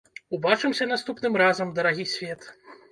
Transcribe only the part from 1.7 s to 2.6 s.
дарагі свет.